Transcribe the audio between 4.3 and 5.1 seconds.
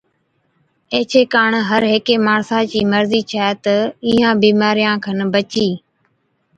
بِيمارِيان